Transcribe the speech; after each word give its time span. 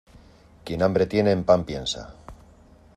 Quien 0.65 0.81
hambre 0.81 1.05
tiene, 1.05 1.29
en 1.31 1.43
pan 1.43 1.63
piensa. 1.63 2.11